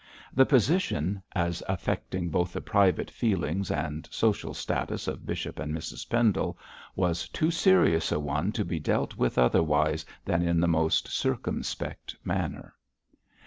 [0.33, 6.09] The position, as affecting both the private feelings and social status of Bishop and Mrs
[6.09, 6.57] Pendle,
[6.95, 12.15] was too serious a one to be dealt with otherwise than in the most circumspect
[12.23, 12.73] manner.